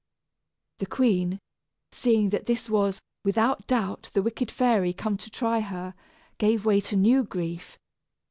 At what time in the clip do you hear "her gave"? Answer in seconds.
5.59-6.65